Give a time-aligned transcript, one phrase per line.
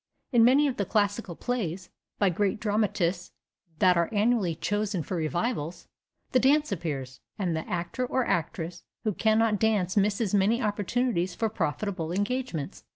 [0.31, 3.33] In many of the classical plays, by great dramatists,
[3.77, 5.87] that are annually chosen for revivals,
[6.31, 11.49] the dance appears, and the actor or actress who cannot dance misses many opportunities for
[11.49, 12.83] profitable engagements.